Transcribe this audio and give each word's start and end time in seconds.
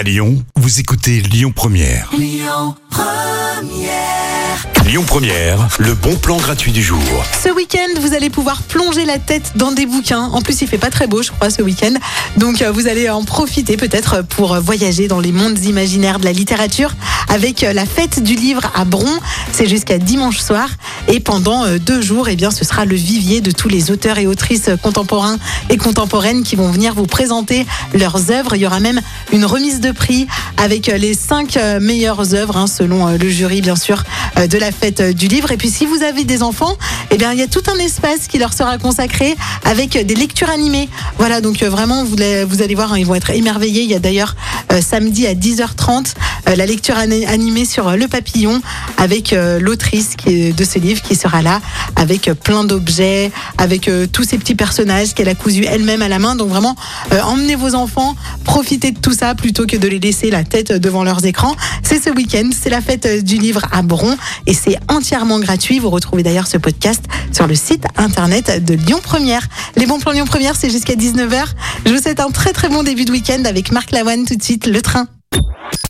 À 0.00 0.02
Lyon, 0.02 0.42
vous 0.56 0.80
écoutez 0.80 1.20
Lyon 1.20 1.52
Première. 1.54 2.10
Lyon 2.16 2.74
Première. 5.06 5.68
le 5.78 5.94
bon 5.94 6.16
plan 6.16 6.38
gratuit 6.38 6.72
du 6.72 6.82
jour. 6.82 6.98
Ce 7.44 7.50
week-end, 7.50 8.00
vous 8.00 8.14
allez 8.14 8.30
pouvoir 8.30 8.62
plonger 8.62 9.04
la 9.04 9.18
tête 9.18 9.52
dans 9.56 9.72
des 9.72 9.84
bouquins. 9.84 10.30
En 10.32 10.40
plus, 10.40 10.62
il 10.62 10.68
fait 10.68 10.78
pas 10.78 10.88
très 10.88 11.06
beau, 11.06 11.22
je 11.22 11.30
crois, 11.30 11.50
ce 11.50 11.60
week-end. 11.60 11.92
Donc, 12.38 12.62
euh, 12.62 12.72
vous 12.72 12.88
allez 12.88 13.10
en 13.10 13.24
profiter 13.24 13.76
peut-être 13.76 14.22
pour 14.22 14.56
voyager 14.56 15.06
dans 15.06 15.20
les 15.20 15.32
mondes 15.32 15.62
imaginaires 15.64 16.18
de 16.18 16.24
la 16.24 16.32
littérature 16.32 16.94
avec 17.28 17.62
euh, 17.62 17.74
la 17.74 17.84
fête 17.84 18.22
du 18.22 18.34
livre 18.34 18.72
à 18.74 18.86
Bron. 18.86 19.18
C'est 19.52 19.68
jusqu'à 19.68 19.98
dimanche 19.98 20.38
soir. 20.38 20.68
Et 21.12 21.20
pendant 21.20 21.64
euh, 21.64 21.78
deux 21.78 22.00
jours, 22.00 22.28
eh 22.28 22.36
bien, 22.36 22.50
ce 22.50 22.64
sera 22.64 22.84
le 22.84 22.94
vivier 22.94 23.40
de 23.40 23.50
tous 23.50 23.68
les 23.68 23.90
auteurs 23.90 24.18
et 24.18 24.26
autrices 24.26 24.70
contemporains 24.82 25.38
et 25.68 25.76
contemporaines 25.76 26.42
qui 26.42 26.56
vont 26.56 26.70
venir 26.70 26.94
vous 26.94 27.06
présenter 27.06 27.66
leurs 27.94 28.30
œuvres. 28.30 28.54
Il 28.54 28.62
y 28.62 28.66
aura 28.66 28.80
même 28.80 29.00
une 29.32 29.44
remise 29.44 29.80
de 29.80 29.90
prix 29.90 30.26
avec 30.56 30.86
les 30.86 31.14
cinq 31.14 31.58
meilleures 31.80 32.34
œuvres, 32.34 32.56
hein, 32.56 32.66
selon 32.66 33.16
le 33.16 33.28
jury, 33.28 33.60
bien 33.60 33.76
sûr, 33.76 34.02
de 34.36 34.58
la 34.58 34.72
fête 34.72 35.02
du 35.02 35.28
livre. 35.28 35.50
Et 35.50 35.56
puis 35.56 35.70
si 35.70 35.86
vous 35.86 36.02
avez 36.02 36.24
des 36.24 36.42
enfants, 36.42 36.76
eh 37.10 37.16
bien 37.16 37.32
il 37.32 37.38
y 37.38 37.42
a 37.42 37.46
tout 37.46 37.62
un 37.72 37.78
espace 37.78 38.28
qui 38.28 38.38
leur 38.38 38.52
sera 38.52 38.78
consacré 38.78 39.36
avec 39.64 39.98
des 40.04 40.14
lectures 40.14 40.50
animées. 40.50 40.88
Voilà, 41.18 41.40
donc 41.40 41.62
euh, 41.62 41.70
vraiment 41.70 42.04
vous, 42.04 42.16
allez 42.62 42.74
voir, 42.74 42.92
hein, 42.92 42.98
ils 42.98 43.06
vont 43.06 43.14
être 43.14 43.30
émerveillés. 43.30 43.82
Il 43.82 43.90
y 43.90 43.94
a 43.94 43.98
d'ailleurs 43.98 44.36
euh, 44.72 44.80
samedi 44.80 45.26
à 45.26 45.34
10h30 45.34 45.90
euh, 45.90 46.02
la 46.56 46.66
lecture 46.66 46.96
animée 46.96 47.64
sur 47.64 47.96
Le 47.96 48.08
Papillon 48.08 48.60
avec 48.96 49.34
l'autrice 49.60 50.16
de 50.26 50.64
ce 50.64 50.78
livre 50.78 51.02
qui 51.02 51.14
sera 51.14 51.42
là 51.42 51.60
avec 51.96 52.30
plein 52.42 52.64
d'objets, 52.64 53.30
avec 53.58 53.90
tous 54.12 54.24
ces 54.24 54.38
petits 54.38 54.54
personnages 54.54 55.14
qu'elle 55.14 55.28
a 55.28 55.34
cousus 55.34 55.64
elle-même 55.68 56.02
à 56.02 56.08
la 56.08 56.18
main. 56.18 56.34
Donc 56.34 56.48
vraiment, 56.48 56.76
emmenez 57.24 57.54
vos 57.54 57.74
enfants, 57.74 58.16
profitez 58.44 58.92
de 58.92 58.98
tout 58.98 59.12
ça 59.12 59.34
plutôt 59.34 59.66
que 59.66 59.76
de 59.76 59.88
les 59.88 59.98
laisser 59.98 60.30
la 60.30 60.44
tête 60.44 60.72
devant 60.72 61.04
leurs 61.04 61.24
écrans. 61.24 61.54
C'est 61.82 62.02
ce 62.02 62.10
week-end, 62.10 62.50
c'est 62.58 62.70
la 62.70 62.80
fête 62.80 63.24
du 63.24 63.36
livre 63.36 63.62
à 63.72 63.82
Bron 63.82 64.16
et 64.46 64.54
c'est 64.54 64.78
entièrement 64.88 65.38
gratuit. 65.40 65.78
Vous 65.78 65.90
retrouvez 65.90 66.22
d'ailleurs 66.22 66.46
ce 66.46 66.58
podcast 66.58 67.04
sur 67.32 67.46
le 67.46 67.54
site 67.54 67.84
internet 67.96 68.64
de 68.64 68.74
Lyon 68.74 69.00
Première. 69.02 69.46
Les 69.76 69.86
bons 69.86 69.98
plans 69.98 70.12
Lyon 70.12 70.26
Première, 70.26 70.56
c'est 70.56 70.70
jusqu'à 70.70 70.94
19h. 70.94 71.44
Je 71.86 71.92
vous 71.92 71.98
souhaite 72.00 72.20
un 72.20 72.30
très 72.30 72.52
très 72.52 72.68
bon 72.68 72.82
début 72.82 73.04
de 73.04 73.12
week-end 73.12 73.44
avec 73.44 73.72
Marc 73.72 73.90
Lavoine 73.92 74.24
tout 74.24 74.36
de 74.36 74.42
suite, 74.42 74.66
le 74.66 74.82
train. 74.82 75.06